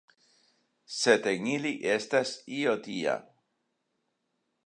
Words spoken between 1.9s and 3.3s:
estas io tia!